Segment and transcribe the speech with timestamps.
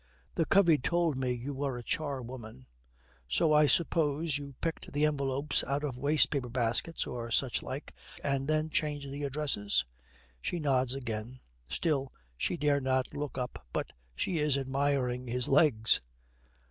[0.33, 2.65] 'The covey told me you were a charwoman;
[3.27, 7.93] so I suppose you picked the envelopes out of waste paper baskets, or such like,
[8.23, 9.85] and then changed the addresses?'
[10.41, 16.01] She nods again; still she dare not look up, but she is admiring his legs.